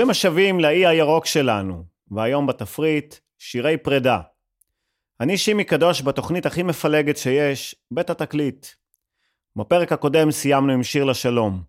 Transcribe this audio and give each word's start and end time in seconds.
ברוכים 0.00 0.10
השבים 0.10 0.60
לאי 0.60 0.86
הירוק 0.86 1.26
שלנו, 1.26 1.84
והיום 2.10 2.46
בתפריט, 2.46 3.14
שירי 3.38 3.76
פרידה. 3.76 4.20
אני 5.20 5.38
שימי 5.38 5.64
קדוש 5.64 6.02
בתוכנית 6.02 6.46
הכי 6.46 6.62
מפלגת 6.62 7.16
שיש, 7.16 7.74
בית 7.90 8.10
התקליט. 8.10 8.66
בפרק 9.56 9.92
הקודם 9.92 10.30
סיימנו 10.30 10.72
עם 10.72 10.82
שיר 10.82 11.04
לשלום. 11.04 11.62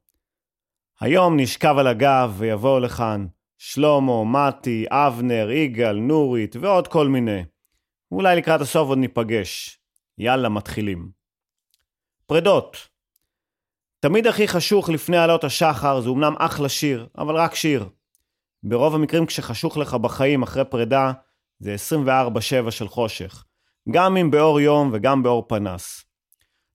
היום 1.00 1.40
נשכב 1.40 1.76
על 1.78 1.88
הגב 1.88 2.36
ויבואו 2.38 2.80
לכאן 2.80 3.28
שלמה, 3.58 4.24
מתי, 4.24 4.86
אבנר, 4.90 5.52
יגאל, 5.52 5.96
נורית 5.96 6.56
ועוד 6.56 6.88
כל 6.88 7.08
מיני. 7.08 7.44
ואולי 8.12 8.36
לקראת 8.36 8.62
הסוף 8.62 8.88
עוד 8.88 8.98
ניפגש. 8.98 9.80
יאללה, 10.18 10.50
מתחילים. 10.50 11.10
פרדות. 12.26 12.78
תמיד 14.00 14.28
הכי 14.28 14.48
חשוך 14.48 14.90
לפני 14.90 15.18
עלות 15.18 15.44
השחר 15.44 16.02
זה 16.02 16.10
אמנם 16.10 16.36
אחלה 16.40 16.70
שיר, 16.70 17.08
אבל 17.18 17.36
רק 17.36 17.56
שיר. 17.56 17.90
ברוב 18.64 18.96
המקרים 18.96 19.26
כשחשוך 19.26 19.78
לך 19.78 19.94
בחיים 19.94 20.44
אחרי 20.44 20.66
פרידה, 20.66 21.12
זה 21.60 21.76
24-7 22.68 22.72
של 22.72 22.88
חושך. 22.88 23.44
גם 23.90 24.18
אם 24.18 24.32
באור 24.32 24.60
יום 24.60 24.90
וגם 24.94 25.24
באור 25.24 25.46
פנס. 25.48 26.06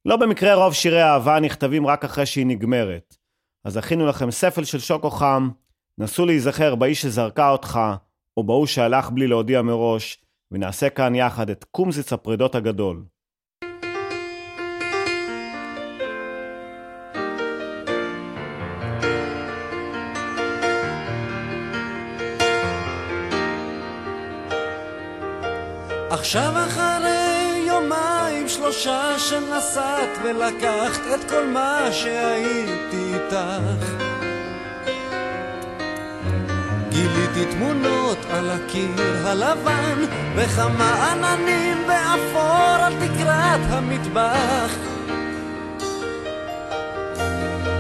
לא 0.04 0.16
במקרה 0.16 0.54
רוב 0.54 0.74
שירי 0.74 1.02
האהבה 1.02 1.40
נכתבים 1.40 1.86
רק 1.86 2.04
אחרי 2.04 2.26
שהיא 2.26 2.46
נגמרת. 2.46 3.16
אז 3.64 3.76
הכינו 3.76 4.06
לכם 4.06 4.30
ספל 4.30 4.64
של 4.64 4.78
שוקו 4.78 5.10
חם, 5.10 5.50
נסו 5.98 6.26
להיזכר 6.26 6.74
באיש 6.74 7.02
שזרקה 7.02 7.50
אותך, 7.50 7.80
או 8.36 8.44
בהוא 8.44 8.66
שהלך 8.66 9.10
בלי 9.10 9.26
להודיע 9.26 9.62
מראש, 9.62 10.24
ונעשה 10.50 10.90
כאן 10.90 11.14
יחד 11.14 11.50
את 11.50 11.64
קומזיץ 11.64 12.12
הפרידות 12.12 12.54
הגדול. 12.54 13.04
עכשיו 26.18 26.52
אחרי 26.66 27.64
יומיים 27.66 28.48
שלושה 28.48 29.18
שנסעת 29.18 30.08
ולקחת 30.24 31.00
את 31.14 31.30
כל 31.30 31.46
מה 31.46 31.88
שהייתי 31.92 33.14
איתך. 33.14 34.04
גיליתי 36.88 37.44
תמונות 37.52 38.18
על 38.30 38.50
הקיר 38.50 39.26
הלבן 39.26 40.04
וכמה 40.36 41.12
עננים 41.12 41.86
באפור 41.86 42.84
על 42.84 42.92
תקרת 42.92 43.60
המטבח. 43.70 44.72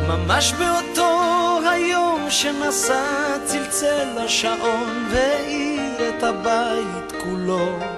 ממש 0.08 0.52
באותו 0.52 1.60
היום 1.70 2.26
שנסע 2.30 3.36
צלצל 3.44 4.18
השעון 4.18 5.08
והאיר 5.10 6.08
את 6.08 6.22
הבית 6.22 7.22
כולו 7.24 7.95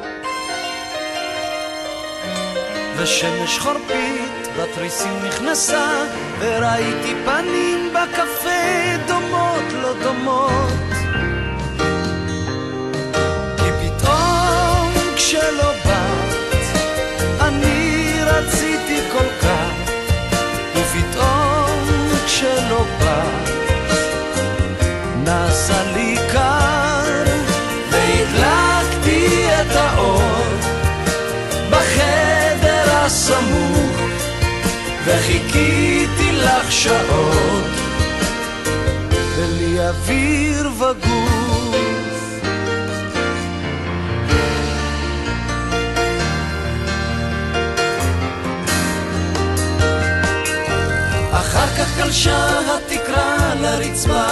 ושמש 3.01 3.59
חורפית 3.59 4.49
בתריסים 4.57 5.15
נכנסה 5.27 6.05
וראיתי 6.39 7.15
פנים 7.25 7.93
בקפה 7.93 8.97
דומות 9.07 9.73
לא 9.83 9.93
דומות. 10.03 10.73
כי 13.57 13.71
פתאום 13.81 14.93
כשלא 15.17 15.73
באת 15.85 16.37
אני 17.41 18.13
רציתי 18.25 19.01
כל 19.13 19.29
כך 19.43 19.91
ופתאום 20.75 22.11
כשלא 22.27 22.85
באת 23.01 23.49
נעשה 25.25 25.93
לי 25.95 26.17
קר 26.33 26.58
הסמוך 33.29 34.01
וחיכיתי 35.05 36.33
לך 36.33 36.73
שעות. 36.73 37.65
בלי 39.37 39.89
אוויר 39.89 40.71
וגוף. 40.73 41.77
אחר 51.33 51.67
כך 51.79 51.97
גלשה 51.97 52.59
התקרה 52.59 53.55
לרצפה 53.61 54.27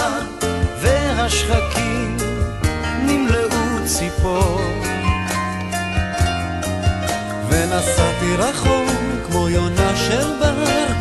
והשחקים 0.81 2.17
נמלאו 3.05 3.85
ציפור 3.85 4.61
ונסעתי 8.27 8.35
רחוק 8.35 9.27
כמו 9.27 9.49
יונה 9.49 9.95
של 9.95 10.39
בר 10.39 10.53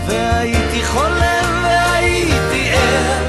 והייתי 0.07 0.85
חולם 0.85 1.63
והייתי 1.65 2.71
ער. 2.71 3.23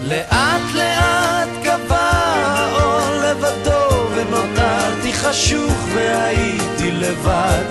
לאט 0.00 0.74
לאט 0.74 1.48
גבה 1.62 2.10
האור 2.44 3.10
לבדו 3.22 4.08
ונותרתי 4.14 5.12
חשוך 5.12 5.72
והייתי 5.94 6.90
לבד. 6.90 7.64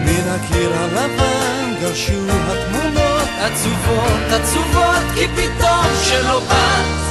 מן 0.00 0.28
הקיר 0.28 0.72
הלבן 0.74 1.74
גרשו 1.80 2.24
התמונות 2.30 3.28
עצובות 3.40 4.32
עצובות 4.32 5.04
כי 5.14 5.28
פתאום 5.28 5.86
שלא 6.04 6.40
באת 6.40 7.07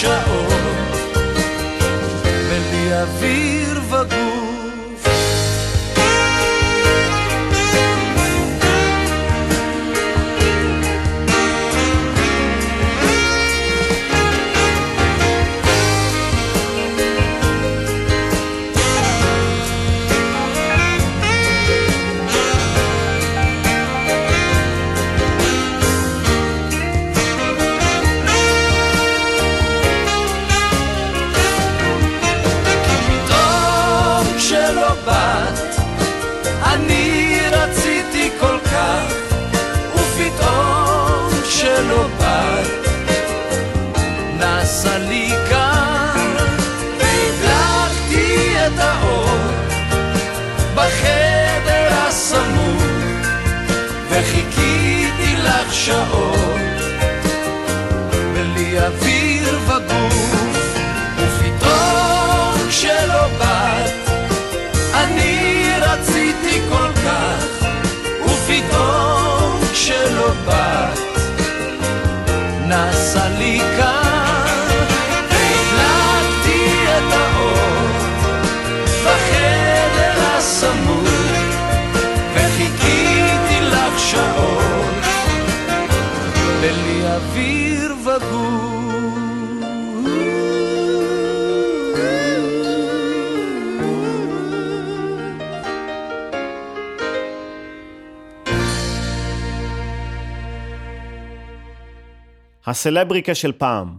שעות. 0.00 0.52
בלי 2.48 3.00
אוויר 3.02 3.49
הסלבריקה 102.70 103.34
של 103.34 103.52
פעם. 103.52 103.98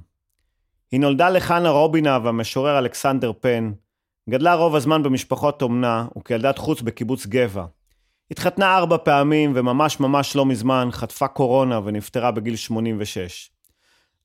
היא 0.92 1.00
נולדה 1.00 1.30
לחנה 1.30 1.70
רובינה 1.70 2.20
והמשורר 2.24 2.80
אלכסנדר 2.80 3.32
פן, 3.40 3.72
גדלה 4.30 4.54
רוב 4.54 4.76
הזמן 4.76 5.04
במשפחות 5.04 5.62
אומנה 5.62 6.08
וכילדת 6.18 6.58
חוץ 6.58 6.82
בקיבוץ 6.82 7.26
גבע. 7.26 7.66
התחתנה 8.32 8.78
ארבע 8.78 8.98
פעמים 8.98 9.54
וממש 9.56 10.00
ממש 10.00 10.36
לא 10.36 10.46
מזמן 10.46 10.90
חטפה 10.92 11.28
קורונה 11.28 11.80
ונפטרה 11.84 12.32
בגיל 12.32 12.56
86. 12.56 13.50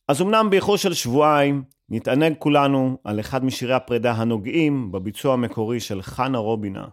אז 0.09 0.23
אמנם 0.23 0.51
באיחור 0.51 0.77
של 0.77 0.95
שבועיים, 0.95 1.63
נתענג 1.89 2.35
כולנו 2.39 2.99
על 3.05 3.21
אחד 3.21 3.45
משירי 3.45 3.75
הפרידה 3.75 4.13
הנוגעים 4.13 4.93
בביצוע 4.93 5.33
המקורי 5.33 5.81
של 5.81 6.03
חנה 6.03 6.39
רובינה. 6.39 6.85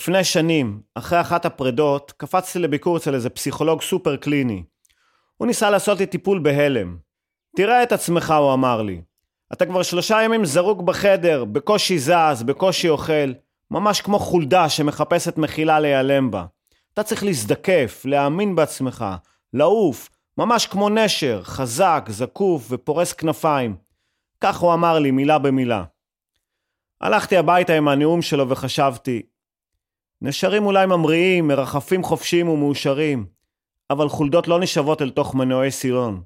לפני 0.00 0.24
שנים, 0.24 0.80
אחרי 0.94 1.20
אחת 1.20 1.44
הפרדות, 1.44 2.12
קפצתי 2.16 2.58
לביקור 2.58 2.96
אצל 2.96 3.14
איזה 3.14 3.30
פסיכולוג 3.30 3.82
סופר 3.82 4.16
קליני. 4.16 4.62
הוא 5.36 5.46
ניסה 5.46 5.70
לעשות 5.70 5.98
לי 5.98 6.06
טיפול 6.06 6.38
בהלם. 6.38 6.96
תראה 7.56 7.82
את 7.82 7.92
עצמך, 7.92 8.34
הוא 8.38 8.52
אמר 8.52 8.82
לי. 8.82 9.02
אתה 9.52 9.66
כבר 9.66 9.82
שלושה 9.82 10.22
ימים 10.22 10.44
זרוק 10.44 10.82
בחדר, 10.82 11.44
בקושי 11.44 11.98
זז, 11.98 12.42
בקושי 12.46 12.88
אוכל, 12.88 13.32
ממש 13.70 14.00
כמו 14.00 14.18
חולדה 14.18 14.68
שמחפשת 14.68 15.38
מחילה 15.38 15.80
להיעלם 15.80 16.30
בה. 16.30 16.44
אתה 16.94 17.02
צריך 17.02 17.24
להזדקף, 17.24 18.02
להאמין 18.04 18.56
בעצמך, 18.56 19.04
לעוף, 19.54 20.08
ממש 20.38 20.66
כמו 20.66 20.88
נשר, 20.88 21.42
חזק, 21.42 22.06
זקוף 22.08 22.66
ופורס 22.70 23.12
כנפיים. 23.12 23.76
כך 24.40 24.58
הוא 24.58 24.74
אמר 24.74 24.98
לי, 24.98 25.10
מילה 25.10 25.38
במילה. 25.38 25.84
הלכתי 27.00 27.36
הביתה 27.36 27.74
עם 27.74 27.88
הנאום 27.88 28.22
שלו 28.22 28.48
וחשבתי, 28.48 29.22
נשרים 30.22 30.66
אולי 30.66 30.86
ממריאים, 30.86 31.48
מרחפים 31.48 32.02
חופשיים 32.02 32.48
ומאושרים, 32.48 33.26
אבל 33.90 34.08
חולדות 34.08 34.48
לא 34.48 34.60
נשאבות 34.60 35.02
אל 35.02 35.10
תוך 35.10 35.34
מנועי 35.34 35.70
סילון. 35.70 36.22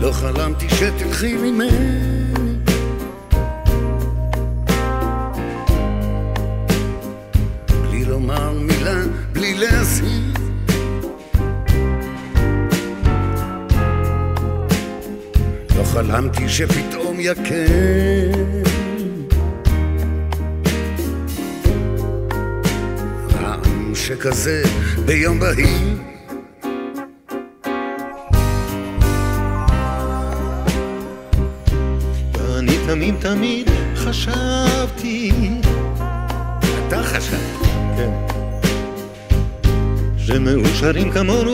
לא 0.00 0.12
חלמתי 0.12 0.68
שתלכי 0.68 1.34
ממני 1.36 1.81
come 41.12 41.28
on 41.28 41.51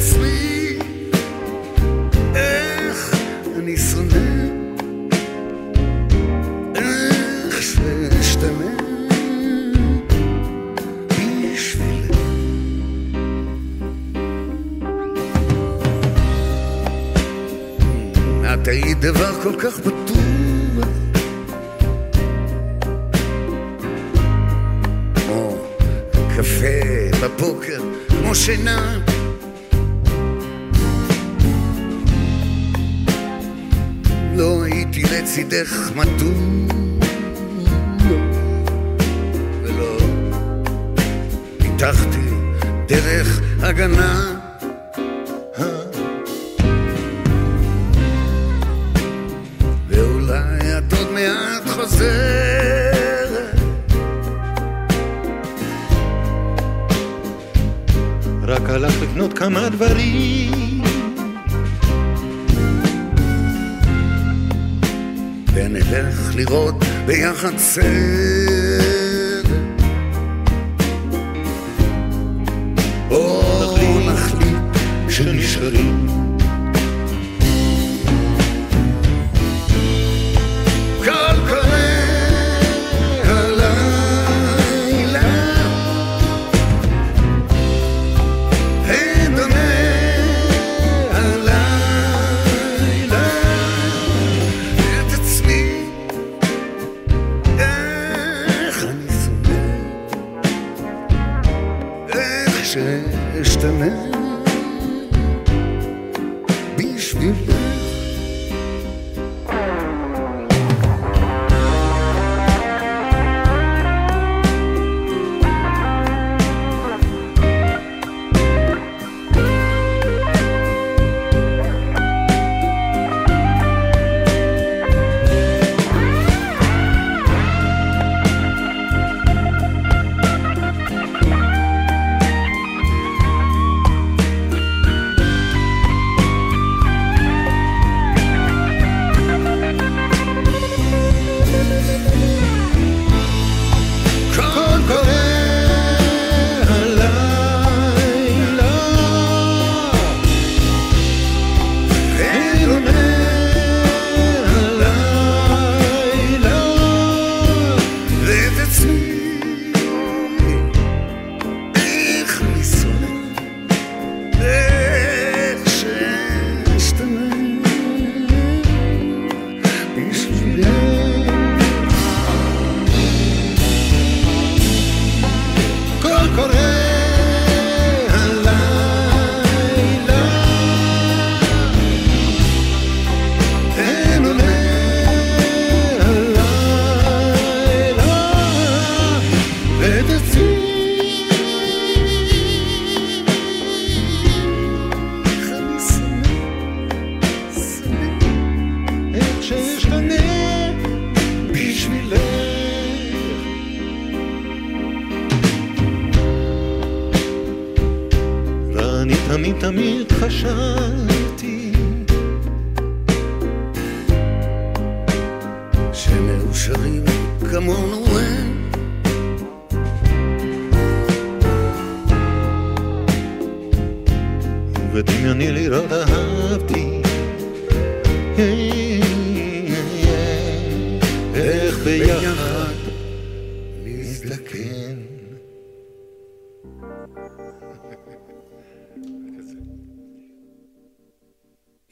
sleep. 0.00 0.59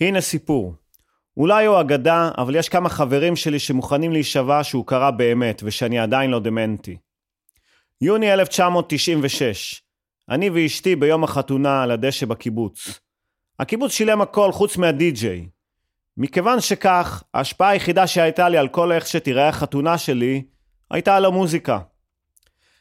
הנה 0.01 0.21
סיפור. 0.21 0.75
אולי 1.37 1.67
הוא 1.67 1.81
אגדה, 1.81 2.31
אבל 2.39 2.57
יש 2.57 2.69
כמה 2.69 2.89
חברים 2.89 3.37
שלי 3.37 3.59
שמוכנים 3.59 4.13
להישבע 4.13 4.65
שהוא 4.65 4.87
קרה 4.87 5.11
באמת, 5.11 5.63
ושאני 5.65 5.99
עדיין 5.99 6.31
לא 6.31 6.41
דמנטי. 6.41 6.97
יוני 8.01 8.33
1996. 8.33 9.83
אני 10.29 10.51
ואשתי 10.51 10.97
ביום 10.97 11.25
החתונה 11.25 11.83
על 11.83 11.91
הדשא 11.91 12.27
בקיבוץ. 12.27 13.01
הקיבוץ 13.59 13.93
שילם 13.93 14.21
הכל 14.21 14.53
חוץ 14.53 14.77
מהדי-ג'יי. 14.77 15.49
מכיוון 16.17 16.61
שכך, 16.61 17.23
ההשפעה 17.35 17.69
היחידה 17.69 18.07
שהייתה 18.07 18.49
לי 18.49 18.59
על 18.59 18.69
כל 18.69 18.93
איך 18.93 19.07
שתיראה 19.07 19.49
החתונה 19.49 19.99
שלי, 19.99 20.43
הייתה 20.91 21.17
על 21.17 21.25
המוזיקה. 21.25 21.79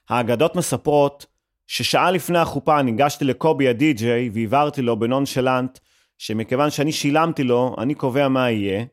האגדות 0.09 0.55
מספרות 0.55 1.25
ששעה 1.67 2.11
לפני 2.11 2.39
החופה 2.39 2.81
ניגשתי 2.81 3.25
לקובי 3.25 3.67
הדי-ג'יי 3.67 4.29
והבהרתי 4.33 4.81
לו 4.81 4.99
בנונשלנט 4.99 5.79
שמכיוון 6.17 6.69
שאני 6.69 6.91
שילמתי 6.91 7.43
לו, 7.43 7.75
אני 7.77 7.95
קובע 7.95 8.27
מה 8.27 8.51
יהיה, 8.51 8.85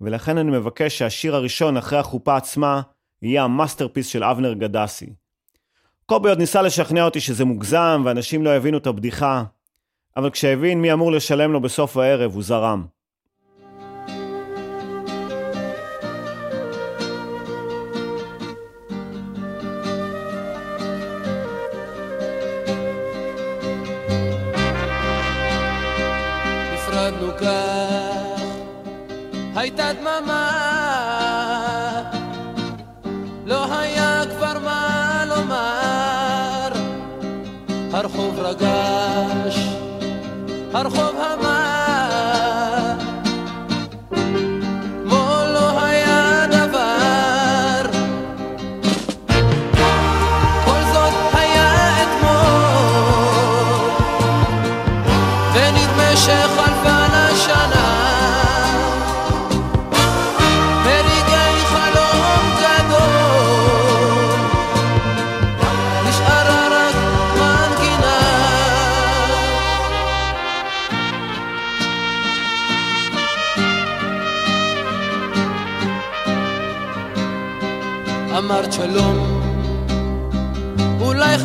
ולכן 0.00 0.38
אני 0.38 0.50
מבקש 0.50 0.98
שהשיר 0.98 1.36
הראשון 1.36 1.76
אחרי 1.76 1.98
החופה 1.98 2.36
עצמה 2.36 2.82
יהיה 3.22 3.44
ה 3.44 3.49
masterpiece 3.49 4.06
של 4.06 4.24
אבנר 4.24 4.52
גדסי. 4.52 5.12
קובי 6.06 6.28
עוד 6.28 6.38
ניסה 6.38 6.62
לשכנע 6.62 7.04
אותי 7.04 7.20
שזה 7.20 7.44
מוגזם 7.44 8.02
ואנשים 8.04 8.44
לא 8.44 8.50
הבינו 8.50 8.78
את 8.78 8.86
הבדיחה, 8.86 9.44
אבל 10.16 10.30
כשהבין 10.30 10.82
מי 10.82 10.92
אמור 10.92 11.12
לשלם 11.12 11.52
לו 11.52 11.60
בסוף 11.60 11.96
הערב, 11.96 12.34
הוא 12.34 12.42
זרם. 12.42 12.86
הייתה 29.62 29.92
דממה 29.92 30.51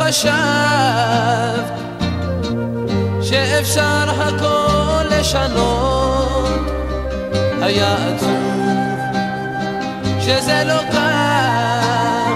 חשב 0.07 1.63
שאפשר 3.21 4.09
הכל 4.19 5.03
לשנות. 5.09 6.61
היה 7.61 7.95
עצוב 7.95 8.99
שזה 10.19 10.63
לא 10.65 10.91
כך. 10.91 12.33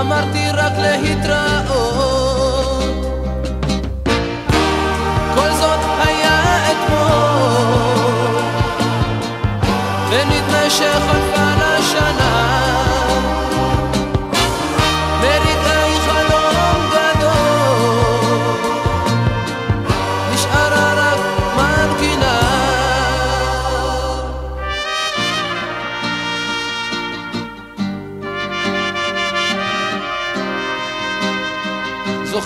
אמרתי 0.00 0.50
רק 0.52 0.72
להתראות. 0.78 2.16
כל 5.34 5.52
זאת 5.60 5.80
היה 6.06 6.70
אתמול 6.72 8.36
ונדמה 10.10 10.70
שחלפה 10.70 11.54
לה 11.58 11.82
שנה 11.82 12.75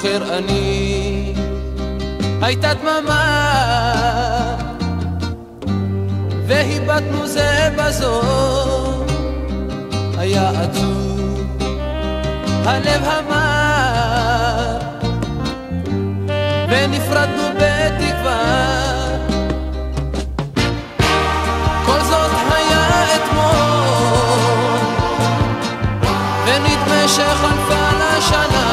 זוכר 0.02 0.38
אני, 0.38 1.32
הייתה 2.42 2.74
דממה, 2.74 4.56
והיבטנו 6.46 7.26
זה 7.26 7.68
בזו, 7.78 8.20
היה 10.18 10.50
עצוב, 10.50 11.42
הלב 12.64 13.02
המר, 13.04 14.78
ונפרדנו 16.68 17.42
בתקווה. 17.54 18.40
כל 21.86 22.00
זאת 22.02 22.30
היה 22.50 23.04
אתמול, 23.16 24.78
ונדמה 26.46 27.08
שחלפה 27.08 27.90
לשנה. 28.00 28.69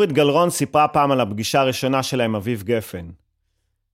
נורית 0.00 0.12
גלרון 0.12 0.50
סיפרה 0.50 0.88
פעם 0.88 1.10
על 1.10 1.20
הפגישה 1.20 1.60
הראשונה 1.60 2.02
שלה 2.02 2.24
עם 2.24 2.36
אביב 2.36 2.62
גפן. 2.62 3.08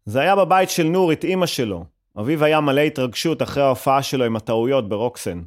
זה 0.05 0.21
היה 0.21 0.37
בבית 0.37 0.71
של 0.71 0.83
נורית, 0.83 1.25
אימא 1.25 1.47
שלו. 1.47 1.85
אביב 2.19 2.43
היה 2.43 2.61
מלא 2.61 2.81
התרגשות 2.81 3.43
אחרי 3.43 3.63
ההופעה 3.63 4.03
שלו 4.03 4.25
עם 4.25 4.37
הטעויות 4.37 4.89
ברוקסן. 4.89 5.43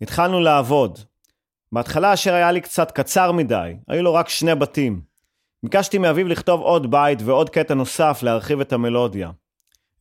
התחלנו 0.00 0.40
לעבוד. 0.40 0.98
בהתחלה 1.72 2.12
השיר 2.12 2.34
היה 2.34 2.52
לי 2.52 2.60
קצת 2.60 2.90
קצר 2.90 3.32
מדי, 3.32 3.76
היו 3.88 4.02
לו 4.02 4.14
רק 4.14 4.28
שני 4.28 4.54
בתים. 4.54 5.00
ביקשתי 5.62 5.98
מאביב 5.98 6.26
לכתוב 6.26 6.60
עוד 6.60 6.90
בית 6.90 7.18
ועוד 7.22 7.50
קטע 7.50 7.74
נוסף 7.74 8.20
להרחיב 8.22 8.60
את 8.60 8.72
המלודיה. 8.72 9.30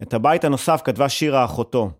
את 0.01 0.13
הבית 0.13 0.43
הנוסף 0.43 0.81
כתבה 0.83 1.09
שירה 1.09 1.45
אחותו. 1.45 1.91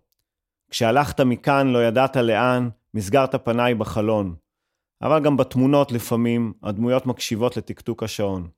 כשהלכת 0.70 1.20
מכאן 1.20 1.68
לא 1.68 1.84
ידעת 1.84 2.16
לאן, 2.16 2.68
מסגרת 2.94 3.44
פניי 3.44 3.74
בחלון. 3.74 4.34
אבל 5.02 5.20
גם 5.20 5.36
בתמונות 5.36 5.92
לפעמים 5.92 6.52
הדמויות 6.62 7.06
מקשיבות 7.06 7.56
לתקתוק 7.56 8.02
השעון. 8.02 8.48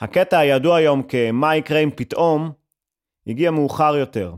הקטע 0.00 0.38
הידוע 0.38 0.76
היום 0.76 1.02
כ"מה 1.02 1.56
יקרה 1.56 1.78
אם 1.78 1.90
פתאום" 1.94 2.50
הגיע 3.26 3.50
מאוחר 3.50 3.96
יותר. 3.96 4.34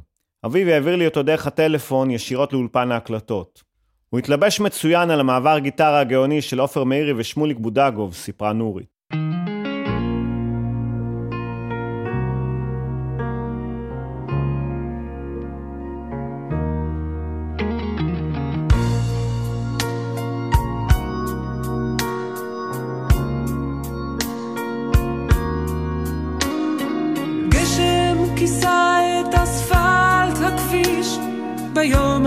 אביב 0.47 0.69
העביר 0.69 0.97
לי 0.97 1.07
אותו 1.07 1.23
דרך 1.23 1.47
הטלפון 1.47 2.11
ישירות 2.11 2.53
לאולפן 2.53 2.93
ההקלטות. 2.93 3.63
הוא 4.11 4.19
התלבש 4.19 4.61
מצוין 4.61 5.11
על 5.11 5.21
המעבר 5.21 5.59
גיטרה 5.59 6.01
הגאוני 6.01 6.43
של 6.43 6.61
עופר 6.61 6.85
מאירי 6.85 7.13
ושמוליק 7.17 7.59
בודגוב, 7.59 8.15
סיפרה 8.15 8.53
נורית. 8.53 8.99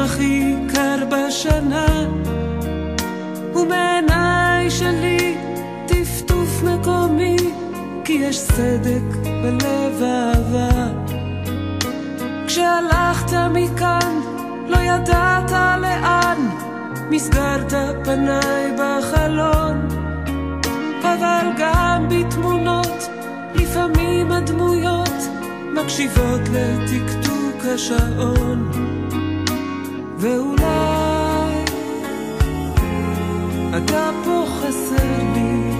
הכי 0.02 0.56
קר 0.74 0.98
בשנה. 1.10 2.06
ומעיניי 3.56 4.70
שלי 4.70 5.38
טפטוף 5.88 6.64
מקומי 6.64 7.38
כי 8.06 8.14
יש 8.14 8.40
סדק 8.40 9.18
בלב 9.24 10.04
אהבה. 10.04 10.88
כשהלכת 12.48 13.34
מכאן 13.54 14.20
לא 14.68 14.78
ידעת 14.78 15.52
לאן. 15.52 16.38
מסגרת 17.10 17.74
פניי 18.04 18.72
בחלון. 18.80 19.88
אבל 21.04 21.48
גם 21.58 22.08
בתמונות 22.10 23.10
לפעמים 23.56 24.32
הדמויות 24.32 25.28
מקשיבות 25.74 26.42
לטקטוק 26.54 27.66
השעון 27.66 28.91
ואולי 30.22 31.64
אתה 33.78 34.10
פה 34.24 34.44
חסר 34.60 35.18
לי 35.34 35.72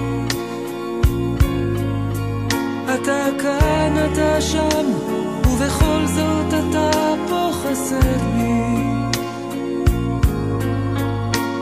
אתה 2.94 3.26
כאן, 3.42 3.94
אתה 4.12 4.40
שם, 4.40 4.86
ובכל 5.46 6.06
זאת 6.06 6.46
אתה 6.48 6.90
פה 7.28 7.50
חסר 7.52 8.16
לי 8.36 8.62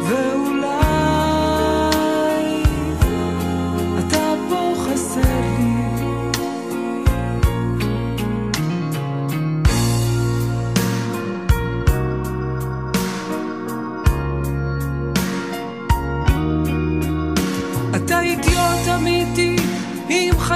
ואולי 0.09 0.40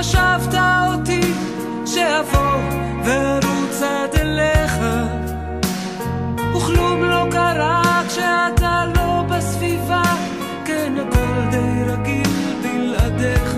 חשבת 0.05 0.55
אותי 0.55 1.33
שאבוא 1.87 2.59
וארוץ 3.05 3.83
עד 3.83 4.15
אליך. 4.21 4.79
וכלום 6.57 7.03
לא 7.03 7.27
קרה 7.31 8.03
כשאתה 8.09 8.85
לא 8.97 9.23
בסביבה 9.29 10.03
כן 10.65 10.93
הכל 11.01 11.51
די 11.51 11.85
רגיל 11.87 12.55
בלעדיך. 12.63 13.57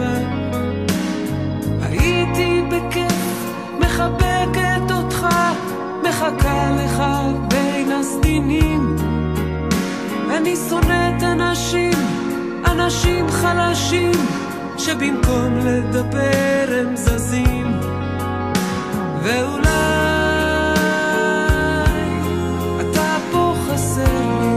הייתי 1.82 2.62
בכיף 2.70 3.52
מחבקת 3.80 4.90
אותך 4.90 5.26
מחכה 6.08 6.70
לך 6.70 7.02
בין 7.48 7.92
הסדינים. 7.92 8.96
אני 10.36 10.56
שונאת 10.68 11.22
אנשים, 11.22 11.98
אנשים 12.66 13.30
חלשים, 13.30 14.12
שבמקום 14.86 15.58
לדבר 15.58 16.66
הם 16.68 16.96
זזים. 16.96 17.80
ואולי 19.22 19.66
אתה 22.80 23.16
פה 23.32 23.54
חסר 23.66 24.20
לי. 24.40 24.56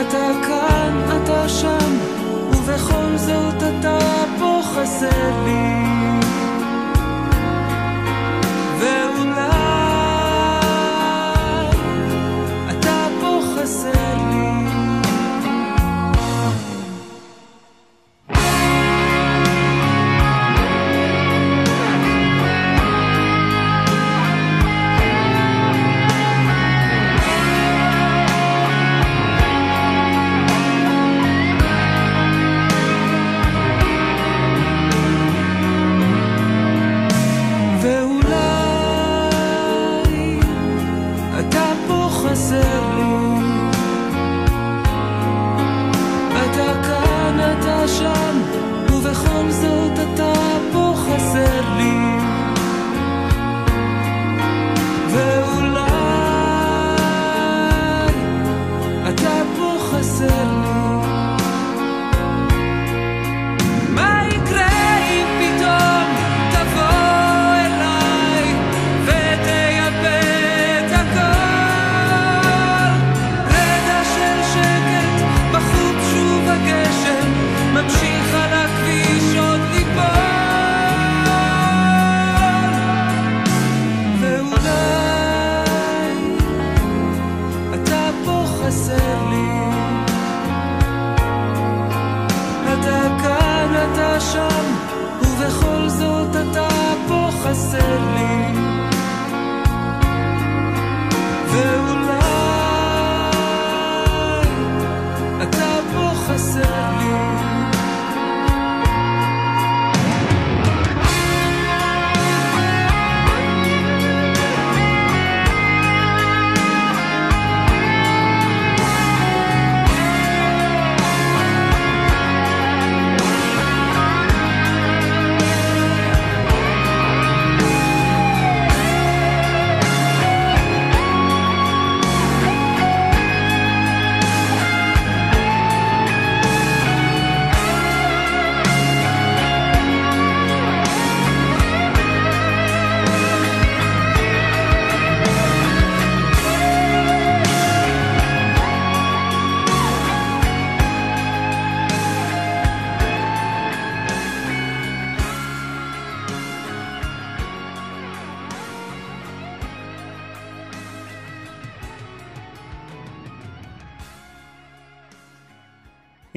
אתה 0.00 0.30
כאן, 0.46 1.22
אתה 1.22 1.48
שם, 1.48 1.96
ובכל 2.50 3.16
זאת 3.16 3.56
אתה 3.56 3.98
פה 4.38 4.60
חסר 4.74 5.44
לי. 5.44 5.87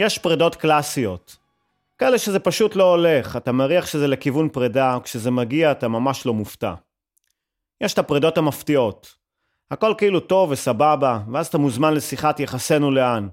יש 0.01 0.17
פרידות 0.17 0.55
קלאסיות. 0.55 1.37
כאלה 1.97 2.17
שזה 2.17 2.39
פשוט 2.39 2.75
לא 2.75 2.83
הולך, 2.83 3.37
אתה 3.37 3.51
מריח 3.51 3.85
שזה 3.85 4.07
לכיוון 4.07 4.49
פרידה, 4.49 4.97
וכשזה 4.99 5.31
מגיע 5.31 5.71
אתה 5.71 5.87
ממש 5.87 6.25
לא 6.25 6.33
מופתע. 6.33 6.73
יש 7.81 7.93
את 7.93 7.97
הפרידות 7.97 8.37
המפתיעות. 8.37 9.15
הכל 9.71 9.93
כאילו 9.97 10.19
טוב 10.19 10.51
וסבבה, 10.51 11.19
ואז 11.31 11.47
אתה 11.47 11.57
מוזמן 11.57 11.93
לשיחת 11.93 12.39
יחסנו 12.39 12.91
לאן. 12.91 13.27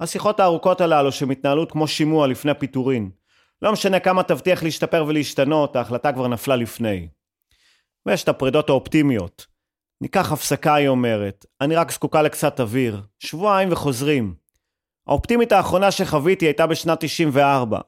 השיחות 0.00 0.40
הארוכות 0.40 0.80
הללו 0.80 1.12
שמתנהלות 1.12 1.72
כמו 1.72 1.88
שימוע 1.88 2.26
לפני 2.26 2.54
פיטורין. 2.54 3.10
לא 3.62 3.72
משנה 3.72 4.00
כמה 4.00 4.22
תבטיח 4.22 4.62
להשתפר 4.62 5.04
ולהשתנות, 5.08 5.76
ההחלטה 5.76 6.12
כבר 6.12 6.28
נפלה 6.28 6.56
לפני. 6.56 7.08
ויש 8.06 8.24
את 8.24 8.28
הפרידות 8.28 8.68
האופטימיות. 8.68 9.46
ניקח 10.00 10.32
הפסקה, 10.32 10.74
היא 10.74 10.88
אומרת. 10.88 11.46
אני 11.60 11.76
רק 11.76 11.90
זקוקה 11.90 12.22
לקצת 12.22 12.60
אוויר. 12.60 13.02
שבועיים 13.18 13.72
וחוזרים. 13.72 14.41
האופטימית 15.08 15.52
האחרונה 15.52 15.90
שחוויתי 15.90 16.44
הייתה 16.44 16.66
בשנת 16.66 17.00
94. 17.00 17.80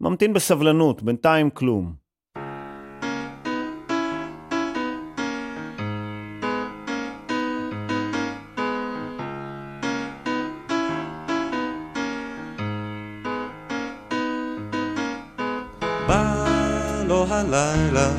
ממתין 0.00 0.32
בסבלנות, 0.32 1.02
בינתיים 1.02 1.50
כלום. 1.50 1.94
בא 16.08 16.46
לו 17.06 17.26
הלילה 17.28 18.10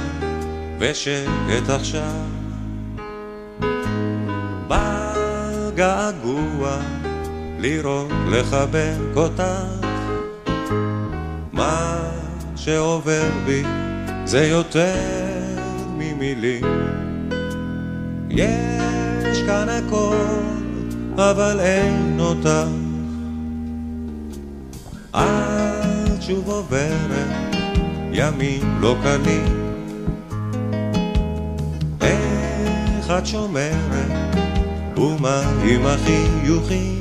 ושקט 0.79 1.69
עכשיו 1.69 2.13
בא 4.67 5.13
געגוע 5.75 6.96
לראות 7.59 8.11
לחבק 8.31 9.15
אותך. 9.15 9.43
מה 11.51 11.97
שעובר 12.55 13.29
בי 13.45 13.63
זה 14.25 14.45
יותר 14.45 14.95
ממילים. 15.97 16.63
יש 18.29 19.43
כאן 19.45 19.69
הכל 19.69 20.15
אבל 21.15 21.59
אין 21.59 22.17
אותך. 22.19 22.67
את 25.15 26.21
שוב 26.21 26.49
עוברת 26.49 27.55
ימים 28.11 28.81
לא 28.81 28.95
קלים. 29.03 29.73
איך 32.01 33.11
את 33.17 33.25
שומרת? 33.25 34.11
ומה 34.97 35.41
עם 35.63 35.85
החיוכים 35.85 36.96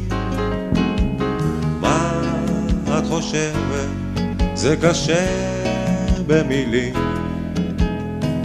חושבת 3.09 3.89
זה 4.55 4.77
קשה 4.83 5.27
במילים. 6.27 6.95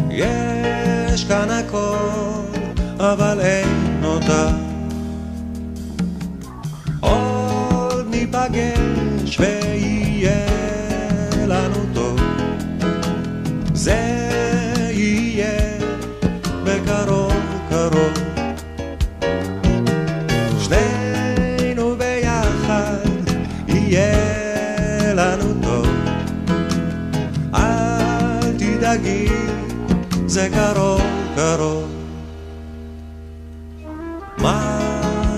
יש 0.10 1.24
כאן 1.24 1.50
הכל 1.50 2.42
אבל 3.00 3.40
אין 3.40 4.02
אותך 4.04 4.34
עוד 7.00 8.08
ניפגש 8.10 9.40
ויהיה 9.40 10.01
זה 30.32 30.48
קרוב 30.54 31.02
קרוב. 31.36 31.88
מה 34.38 34.80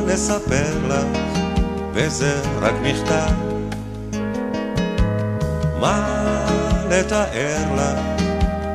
לספר 0.07 0.87
לך? 0.87 1.19
וזה 1.93 2.41
רק 2.61 2.73
מכתב. 2.83 3.33
מה 5.79 6.45
לתאר 6.89 7.75
לך? 7.75 7.99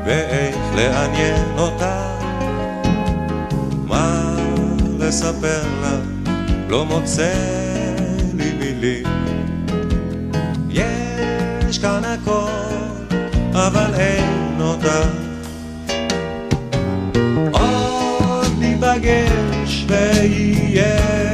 ואיך 0.06 0.56
לעניין 0.74 1.58
אותה 1.58 2.18
מה 3.86 4.36
לספר 4.98 5.62
לך? 5.82 6.32
לא 6.68 6.84
מוצא 6.84 7.34
לי 8.34 8.52
מילים. 8.52 9.06
יש 10.70 11.78
כאן 11.78 12.02
הכל 12.04 12.50
אבל 13.52 13.94
אין 13.94 14.60
אותה 14.60 15.27
ניפגש 18.98 19.84
ויהיה 19.88 21.27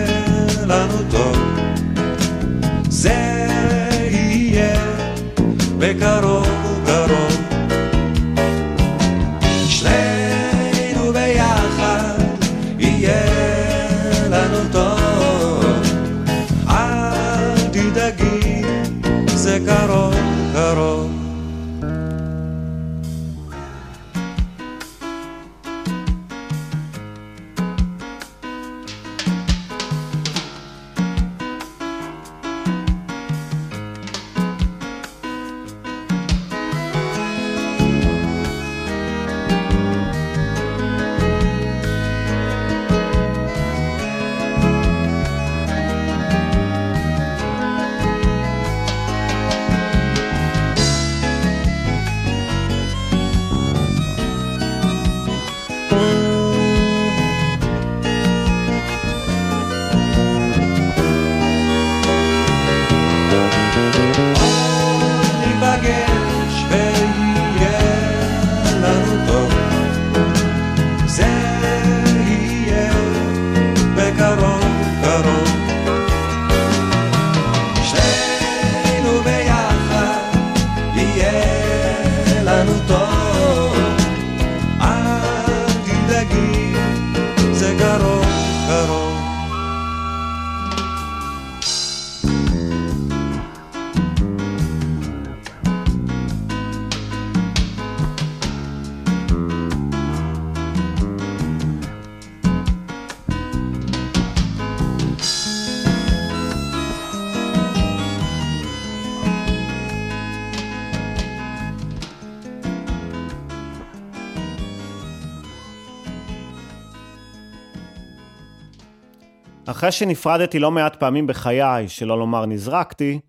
אחרי 119.85 119.93
שנפרדתי 119.93 120.59
לא 120.59 120.71
מעט 120.71 120.97
פעמים 120.97 121.27
בחיי, 121.27 121.89
שלא 121.89 122.19
לומר 122.19 122.47
נזרקתי, 122.47 123.21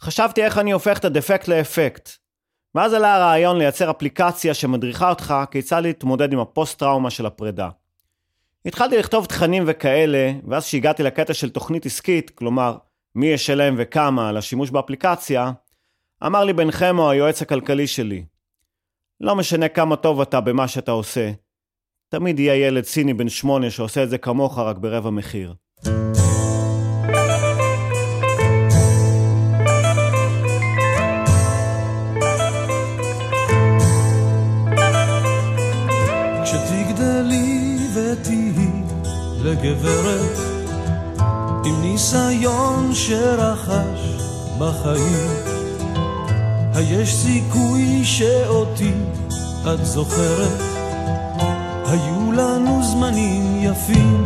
חשבתי 0.00 0.44
איך 0.44 0.58
אני 0.58 0.72
הופך 0.72 0.98
את 0.98 1.04
הדפקט 1.04 1.48
לאפקט. 1.48 2.10
ואז 2.74 2.92
עלה 2.92 3.14
הרעיון 3.14 3.58
לייצר 3.58 3.90
אפליקציה 3.90 4.54
שמדריכה 4.54 5.10
אותך 5.10 5.34
כיצד 5.50 5.82
להתמודד 5.82 6.32
עם 6.32 6.38
הפוסט-טראומה 6.38 7.10
של 7.10 7.26
הפרידה. 7.26 7.68
התחלתי 8.66 8.98
לכתוב 8.98 9.26
תכנים 9.26 9.64
וכאלה, 9.66 10.32
ואז 10.48 10.64
כשהגעתי 10.64 11.02
לקטע 11.02 11.34
של 11.34 11.50
תוכנית 11.50 11.86
עסקית, 11.86 12.30
כלומר, 12.30 12.76
מי 13.14 13.26
ישלם 13.26 13.74
וכמה 13.78 14.28
על 14.28 14.36
השימוש 14.36 14.70
באפליקציה, 14.70 15.52
אמר 16.26 16.44
לי 16.44 16.52
בן 16.52 16.70
חמו, 16.70 17.10
היועץ 17.10 17.42
הכלכלי 17.42 17.86
שלי, 17.86 18.24
לא 19.20 19.36
משנה 19.36 19.68
כמה 19.68 19.96
טוב 19.96 20.20
אתה 20.20 20.40
במה 20.40 20.68
שאתה 20.68 20.90
עושה, 20.90 21.32
תמיד 22.08 22.38
יהיה 22.40 22.66
ילד 22.66 22.84
סיני 22.84 23.14
בן 23.14 23.28
שמונה 23.28 23.70
שעושה 23.70 24.02
את 24.02 24.10
זה 24.10 24.18
כמוך 24.18 24.58
רק 24.58 24.78
ברבע 24.78 25.10
מחיר. 25.10 25.54
לגברת 39.50 40.38
עם 41.64 41.80
ניסיון 41.80 42.90
שרכש 42.94 44.00
בחיים. 44.58 45.28
היש 46.74 47.16
סיכוי 47.16 48.04
שאותי 48.04 48.92
את 49.62 49.86
זוכרת. 49.86 50.60
היו 51.86 52.32
לנו 52.32 52.80
זמנים 52.82 53.56
יפים. 53.62 54.24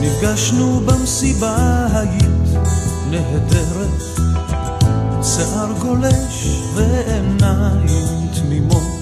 נפגשנו 0.00 0.80
במסיבה 0.86 1.86
היית 1.92 2.64
נהדרת. 3.10 4.02
שיער 5.22 5.72
גולש 5.80 6.62
ועיניים 6.74 8.28
תמימות 8.34 9.01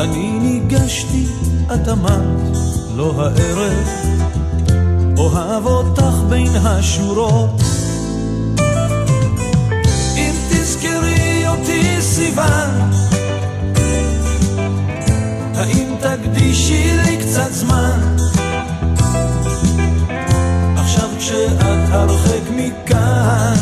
אני 0.00 0.38
ניגשתי, 0.38 1.26
את 1.74 1.88
אמרת, 1.88 2.56
לא 2.96 3.12
הערב 3.18 3.88
אוהב 5.18 5.66
אותך 5.66 6.14
בין 6.28 6.56
השורות. 6.56 7.60
אם 10.16 10.32
תזכרי 10.50 11.48
אותי 11.48 12.00
סיוון 12.00 12.90
האם 15.54 15.94
תקדישי 16.00 16.96
לי 17.04 17.16
קצת 17.16 17.52
זמן? 17.52 18.16
עכשיו 20.76 21.08
כשאת 21.18 21.88
הרחק 21.90 22.50
מכאן 22.50 23.54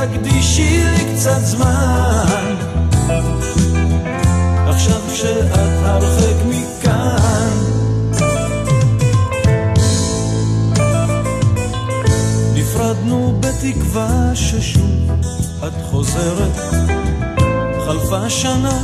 תקדישי 0.00 0.84
לי 0.84 1.14
קצת 1.14 1.40
זמן. 1.40 2.56
עכשיו 4.66 5.00
כשאת 5.12 5.46
הרחק 5.84 6.36
מכאן. 6.48 7.50
נפרדנו 12.54 13.40
בתקווה 13.40 14.30
ששוב 14.34 15.10
את 15.66 15.72
חוזרת. 15.90 16.56
חלפה 17.86 18.30
שנה 18.30 18.78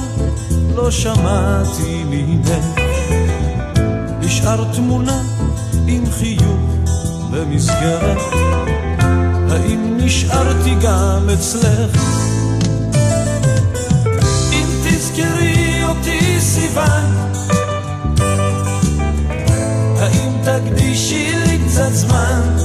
לא 0.74 0.90
שמעתי 0.90 2.04
ממך. 2.06 2.50
נשאר 4.20 4.64
תמונה 4.72 5.22
עם 5.86 6.10
חיוך 6.10 6.74
במסגרת 7.30 8.18
האם 9.66 9.96
נשארתי 9.96 10.74
גם 10.82 11.30
אצלך? 11.34 12.02
אם 14.52 14.66
תזכרי 14.84 15.84
אותי 15.84 16.40
סיוון 16.40 17.32
האם 19.98 20.32
תקדישי 20.44 21.32
לי 21.46 21.58
קצת 21.68 21.92
זמן? 21.92 22.56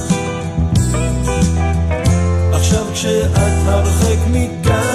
עכשיו 2.53 2.85
כשאת 2.93 3.37
הרחק 3.65 4.17
מכאן 4.31 4.90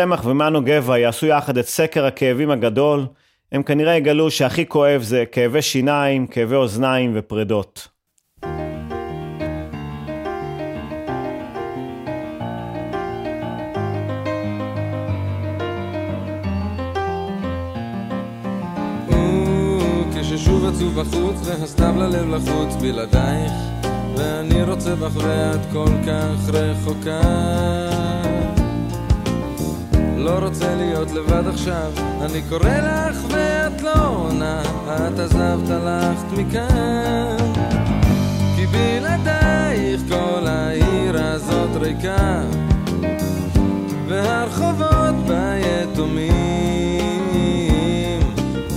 צמח 0.00 0.26
ומנו 0.26 0.64
גבע 0.64 0.98
יעשו 0.98 1.26
יחד 1.26 1.58
את 1.58 1.66
סקר 1.68 2.06
הכאבים 2.06 2.50
הגדול, 2.50 3.06
הם 3.52 3.62
כנראה 3.62 3.96
יגלו 3.96 4.30
שהכי 4.30 4.66
כואב 4.66 5.02
זה 5.02 5.24
כאבי 5.32 5.62
שיניים, 5.62 6.26
כאבי 6.26 6.54
אוזניים 6.54 7.12
ופרדות. 7.14 7.88
כששוב 20.14 20.64
עצוב 20.64 21.00
בחוץ 21.00 21.48
והסתיו 21.48 21.94
ללב 21.96 22.34
לחוץ 22.34 22.74
בלעדייך 22.80 23.52
ואני 24.16 24.62
רוצה 24.62 24.94
בך 24.94 25.16
ואת 25.16 25.60
כל 25.72 25.90
כך 26.06 26.54
רחוקה 26.54 27.99
לא 30.20 30.38
רוצה 30.38 30.74
להיות 30.74 31.10
לבד 31.10 31.46
עכשיו. 31.46 31.92
אני 32.20 32.42
קורא 32.48 32.60
לך 32.60 33.16
ואת 33.30 33.82
לא 33.82 34.06
עונה 34.06 34.62
את 34.86 35.18
עזבת 35.18 35.70
הלכת 35.70 36.32
מכאן. 36.32 37.36
כי 38.56 38.66
בלעדייך 38.66 40.00
כל 40.08 40.46
העיר 40.46 41.24
הזאת 41.24 41.82
ריקה 41.82 42.42
והרחובות 44.08 45.14
בה 45.26 45.54
יתומים. 45.58 46.60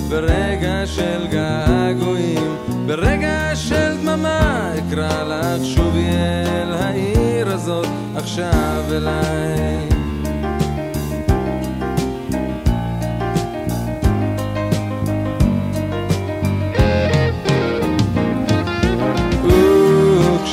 ברגע 0.10 0.86
של 0.86 1.28
געגועים 1.32 2.56
ברגע 2.86 3.56
של 3.56 3.98
דממה 3.98 4.74
אקרא 4.78 5.24
לך 5.24 5.66
שובי 5.66 6.08
אל 6.10 6.74
העיר 6.74 7.52
הזאת 7.52 7.88
עכשיו 8.16 8.84
אליי 8.92 9.93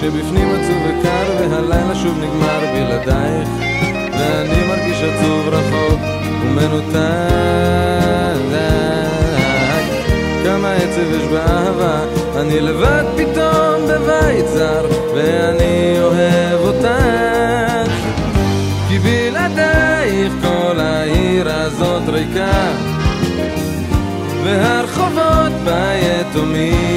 כשבפנים 0.00 0.48
עצוב 0.48 0.76
וקר 0.88 1.32
והלילה 1.38 1.94
שוב 1.94 2.18
נגמר 2.18 2.60
בלעדייך 2.72 3.48
ואני 4.12 4.66
מרגיש 4.68 5.02
עצוב 5.02 5.48
רחוק 5.48 6.00
ומנותק 6.42 7.30
כמה 10.44 10.72
עצב 10.72 11.10
יש 11.12 11.22
באהבה 11.22 12.00
אני 12.36 12.60
לבד 12.60 13.04
פתאום 13.16 13.86
בבית 13.88 14.48
זר, 14.48 14.86
ואני 15.14 15.96
אוהב 16.02 16.60
אותך. 16.60 17.92
כי 18.88 18.98
בלעדייך 18.98 20.32
כל 20.42 20.80
העיר 20.80 21.50
הזאת 21.50 22.08
ריקה, 22.08 22.72
והרחובות 24.44 25.52
בה 25.64 25.92
יתומים. 25.94 26.90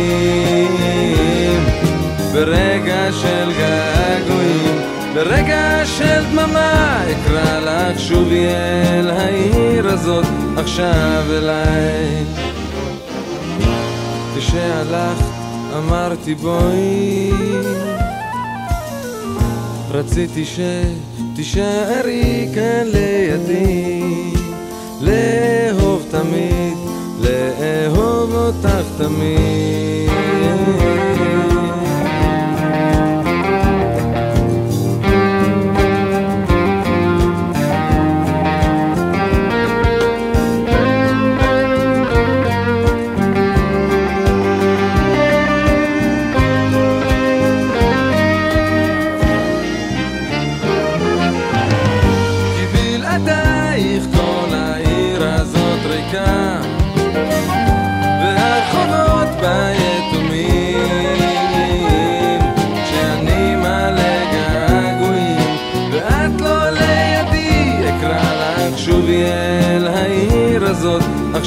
ברגע 2.33 3.11
של 3.11 3.51
געגועים, 3.57 4.81
ברגע 5.13 5.85
של 5.85 6.23
דממה, 6.31 7.03
אקרא 7.11 7.59
לך 7.59 7.99
שובי 7.99 8.45
אל 8.45 9.09
העיר 9.09 9.87
הזאת, 9.87 10.25
עכשיו 10.57 11.23
אליי. 11.29 12.25
כשהלכת 14.37 15.25
אמרתי 15.77 16.35
בואי 16.35 17.31
רציתי 19.91 20.43
שתישארי 21.35 22.47
כאן 22.55 22.87
לידי 22.93 24.01
לאהוב 25.01 26.05
תמיד, 26.11 26.77
לאהוב 27.21 28.35
אותך 28.35 28.85
תמיד 28.97 29.93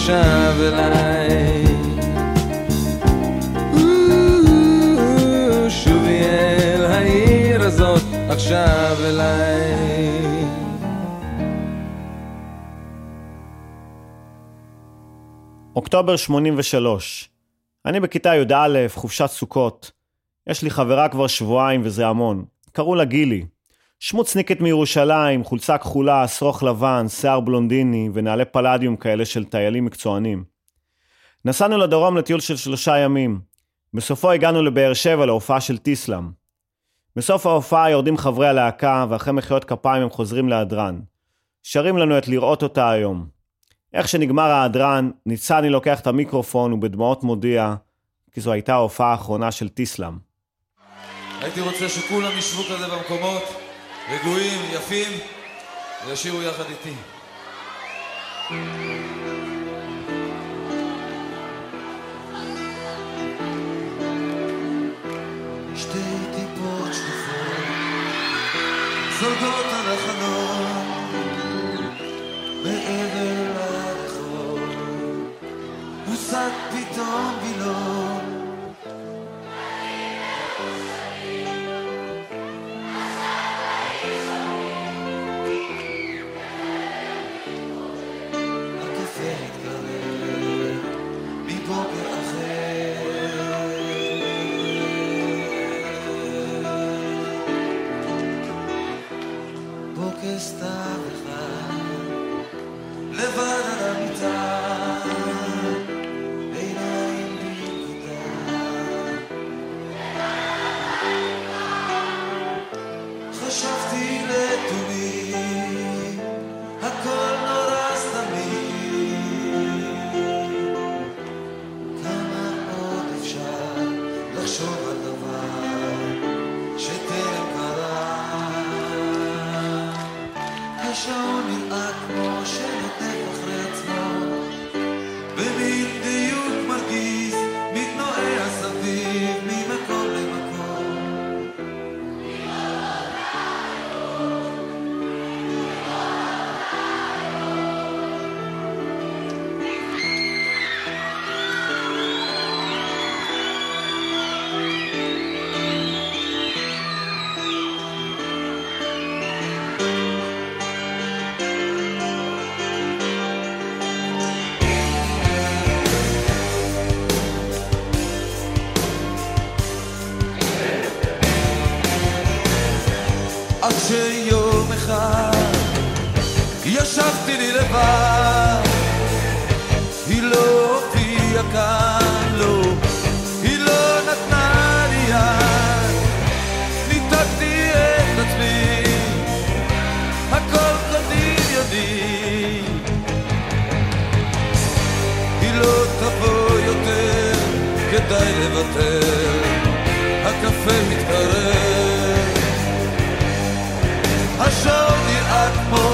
עכשיו 0.07 0.55
אליי 0.61 1.65
שובי 5.71 6.21
אל 6.21 6.85
העיר 6.85 7.63
הזאת 7.63 8.03
עכשיו 8.31 8.97
אליי 9.05 10.45
אוקטובר 15.77 16.17
83. 16.17 17.31
אני 17.87 18.01
בכיתה 18.01 18.35
י"א, 18.37 18.89
חופשת 18.89 19.27
סוכות. 19.27 19.91
יש 20.49 20.63
לי 20.63 20.71
חברה 20.71 21.09
כבר 21.09 21.27
שבועיים 21.27 21.81
וזה 21.85 22.07
המון. 22.07 22.45
קראו 22.73 22.95
לה 22.95 23.05
גילי. 23.05 23.47
שמוצניקית 24.01 24.61
מירושלים, 24.61 25.45
חולצה 25.45 25.79
כחולה, 25.79 26.29
שרוך 26.29 26.63
לבן, 26.63 27.09
שיער 27.09 27.41
בלונדיני 27.41 28.11
ונעלי 28.15 28.45
פלדיום 28.45 28.97
כאלה 28.97 29.25
של 29.25 29.45
טיילים 29.45 29.85
מקצוענים. 29.85 30.45
נסענו 31.45 31.79
לדרום 31.79 32.17
לטיול 32.17 32.41
של 32.41 32.57
שלושה 32.57 32.99
ימים. 32.99 33.41
בסופו 33.95 34.31
הגענו 34.31 34.63
לבאר 34.63 34.95
שבע 34.95 35.27
להופעה 35.27 35.61
של 35.61 35.79
טיסלאם. 35.79 36.31
בסוף 37.17 37.47
ההופעה 37.47 37.91
יורדים 37.91 38.17
חברי 38.17 38.49
הלהקה, 38.49 39.07
ואחרי 39.09 39.33
מחיאות 39.33 39.65
כפיים 39.65 40.03
הם 40.03 40.11
חוזרים 40.11 40.49
להדרן. 40.49 41.01
שרים 41.63 41.99
לנו 41.99 42.19
את 42.19 42.29
לראות 42.29 42.63
אותה 42.63 42.91
היום. 42.91 43.27
איך 43.95 44.09
שנגמר 44.09 44.51
ההדרן, 44.51 45.11
ניצני 45.27 45.71
לוקח 45.71 46.01
את 46.01 46.07
המיקרופון 46.07 46.73
ובדמעות 46.73 47.25
מודיע 47.25 47.75
כי 48.33 48.41
זו 48.41 48.53
הייתה 48.53 48.75
ההופעה 48.75 49.11
האחרונה 49.11 49.53
של 49.53 49.69
טיסלאם. 49.69 50.19
הייתי 51.41 51.61
רוצה 51.61 51.89
שכולם 51.89 52.39
ישבו 52.39 52.63
כזה 52.63 52.87
במקומות, 52.89 53.43
רגועים, 54.09 54.61
יפים, 54.73 55.13
וישירו 56.07 56.43
יחד 56.43 56.65
איתי. 56.71 56.95
שתי 65.77 65.99
טיפות 66.35 66.95
שקופות 66.95 67.37
זולגות 69.21 69.67
על 69.67 69.93
החלון 69.93 70.87
מעבר 72.65 73.53
לרחוב 73.55 74.61
מוסד 76.07 76.51
פתאום 76.71 77.39
וילון 77.43 77.86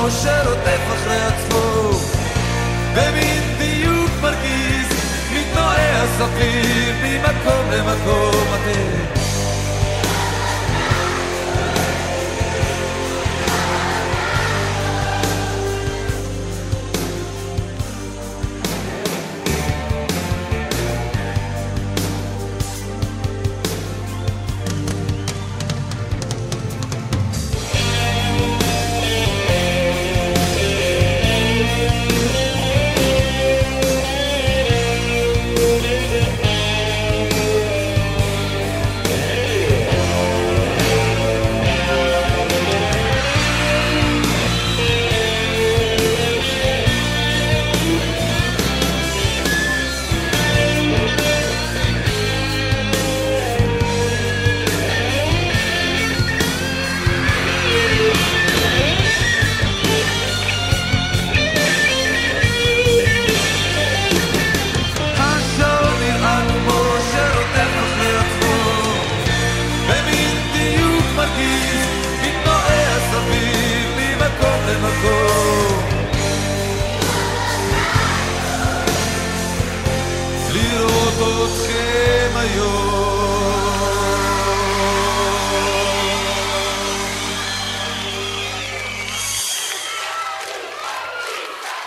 כמו 0.02 0.10
שרודף 0.10 0.80
אחרי 0.94 1.16
עצמו 1.16 1.90
במין 2.94 3.42
דיוק 3.58 4.10
מרגיז 4.22 4.86
מתנועע 5.32 6.06
סביב 6.18 6.94
ממקום 7.02 7.70
למקום 7.70 8.46
אחר. 8.54 9.21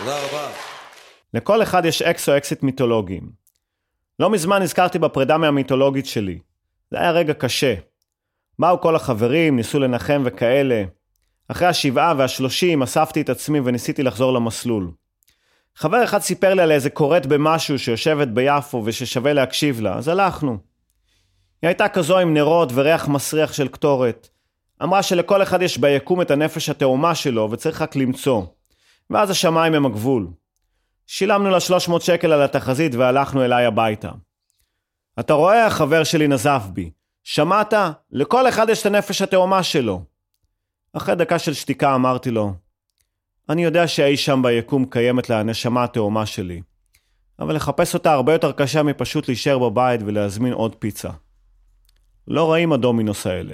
תודה 0.06 0.26
רבה 0.26 0.52
לכל 1.34 1.64
אחד 1.64 1.86
יש 1.86 2.02
אקס 2.02 2.30
או 2.30 2.38
אקסיט 2.38 2.64
מיתולוגיים. 2.64 3.32
לא 4.20 4.30
מזמן 4.30 4.62
נזכרתי 4.62 5.00
בפרידה 5.00 5.38
מהמיתולוגית 5.38 6.06
שלי. 6.06 6.40
זה 6.92 7.00
היה 7.00 7.12
רגע 7.12 7.34
קשה. 7.34 7.76
באו 8.60 8.82
כל 8.82 8.96
החברים, 8.96 9.56
ניסו 9.56 9.80
לנחם 9.80 10.22
וכאלה. 10.26 10.84
אחרי 11.48 11.68
השבעה 11.68 12.14
והשלושים 12.18 12.84
אספתי 12.84 13.22
את 13.22 13.30
עצמי 13.30 13.60
וניסיתי 13.64 14.04
לחזור 14.04 14.34
למסלול. 14.34 14.92
חבר 15.76 16.04
אחד 16.04 16.20
סיפר 16.20 16.54
לי 16.54 16.62
על 16.62 16.72
איזה 16.72 16.90
קוראת 16.90 17.26
במשהו 17.26 17.80
שיושבת 17.80 18.28
ביפו 18.28 18.82
וששווה 18.86 19.34
להקשיב 19.34 19.82
לה, 19.82 19.96
אז 19.98 20.08
הלכנו. 20.08 20.58
היא 21.62 21.68
הייתה 21.68 21.88
כזו 21.88 22.20
עם 22.20 22.34
נרות 22.34 22.70
וריח 22.74 23.08
מסריח 23.08 23.54
של 23.54 23.68
קטורת. 23.68 24.30
אמרה 24.84 25.04
שלכל 25.04 25.44
אחד 25.44 25.62
יש 25.62 25.78
ביקום 25.78 26.22
את 26.22 26.32
הנפש 26.32 26.70
התאומה 26.70 27.16
שלו 27.16 27.52
וצריך 27.52 27.82
רק 27.82 27.96
למצוא. 27.96 28.44
ואז 29.10 29.30
השמיים 29.30 29.74
הם 29.74 29.86
הגבול. 29.86 30.28
שילמנו 31.08 31.50
לה 31.50 31.60
300 31.60 32.02
שקל 32.02 32.32
על 32.32 32.42
התחזית 32.42 32.96
והלכנו 32.96 33.46
אליי 33.46 33.66
הביתה. 33.66 34.12
אתה 35.20 35.34
רואה, 35.34 35.66
החבר 35.66 36.04
שלי 36.04 36.28
נזף 36.28 36.64
בי. 36.74 36.92
שמעת? 37.24 37.74
לכל 38.12 38.50
אחד 38.50 38.70
יש 38.70 38.82
את 38.82 38.86
הנפש 38.86 39.22
התאומה 39.22 39.64
שלו. 39.64 40.04
אחרי 40.94 41.16
דקה 41.16 41.40
של 41.40 41.54
שתיקה 41.54 41.96
אמרתי 41.96 42.32
לו, 42.32 42.54
אני 43.50 43.64
יודע 43.64 43.88
שאי 43.88 44.18
שם 44.18 44.42
ביקום 44.44 44.86
קיימת 44.86 45.30
לה 45.30 45.40
הנשמה 45.40 45.84
התאומה 45.84 46.26
שלי, 46.26 46.62
אבל 47.40 47.56
לחפש 47.56 47.94
אותה 47.94 48.14
הרבה 48.14 48.34
יותר 48.34 48.52
קשה 48.52 48.84
מפשוט 48.84 49.28
להישאר 49.28 49.60
בבית 49.60 50.02
ולהזמין 50.06 50.54
עוד 50.54 50.76
פיצה. 50.76 51.10
לא 52.28 52.52
רעים 52.52 52.74
הדומינוס 52.74 53.28
האלה. 53.28 53.54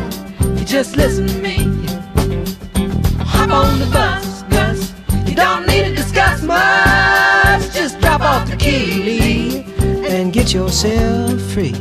Just 0.71 0.95
listen 0.95 1.27
to 1.27 1.37
me. 1.39 1.57
Hop 3.25 3.51
on 3.51 3.77
the 3.77 3.89
bus, 3.91 4.43
Gus. 4.43 4.93
You 5.27 5.35
don't 5.35 5.67
need 5.67 5.83
to 5.83 5.93
discuss 5.93 6.41
much. 6.43 7.73
Just 7.73 7.99
drop 7.99 8.21
off 8.21 8.49
the 8.49 8.55
key, 8.55 9.65
and 10.07 10.31
get 10.31 10.53
yourself 10.53 11.41
free. 11.51 11.73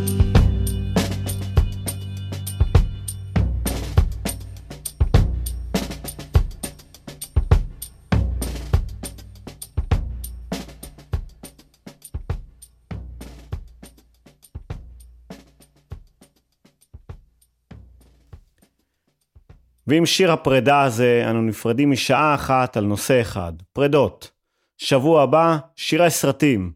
ועם 19.91 20.07
שיר 20.07 20.33
הפרידה 20.33 20.83
הזה 20.83 21.25
אנו 21.31 21.43
נפרדים 21.43 21.91
משעה 21.91 22.35
אחת 22.35 22.77
על 22.77 22.85
נושא 22.85 23.21
אחד, 23.21 23.53
פרידות. 23.73 24.31
שבוע 24.79 25.23
הבא, 25.23 25.57
שירי 25.77 26.11
סרטים. 26.11 26.73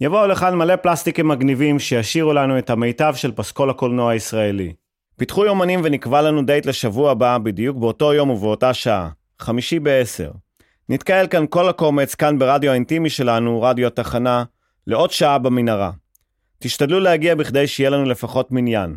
יבואו 0.00 0.26
לכאן 0.26 0.54
מלא 0.54 0.76
פלסטיקים 0.76 1.28
מגניבים 1.28 1.78
שישירו 1.78 2.32
לנו 2.32 2.58
את 2.58 2.70
המיטב 2.70 3.14
של 3.16 3.32
פסקול 3.32 3.70
הקולנוע 3.70 4.12
הישראלי. 4.12 4.72
פיתחו 5.16 5.44
יומנים 5.44 5.80
ונקבע 5.84 6.22
לנו 6.22 6.42
דייט 6.42 6.66
לשבוע 6.66 7.10
הבא 7.10 7.38
בדיוק 7.38 7.76
באותו 7.76 8.14
יום 8.14 8.30
ובאותה 8.30 8.74
שעה, 8.74 9.10
חמישי 9.38 9.78
בעשר. 9.78 10.30
נתקהל 10.88 11.26
כאן 11.26 11.44
כל 11.50 11.68
הקומץ 11.68 12.14
כאן 12.14 12.38
ברדיו 12.38 12.70
האינטימי 12.70 13.10
שלנו, 13.10 13.62
רדיו 13.62 13.86
התחנה, 13.86 14.44
לעוד 14.86 15.10
שעה 15.10 15.38
במנהרה. 15.38 15.90
תשתדלו 16.58 17.00
להגיע 17.00 17.34
בכדי 17.34 17.66
שיהיה 17.66 17.90
לנו 17.90 18.04
לפחות 18.04 18.52
מניין. 18.52 18.96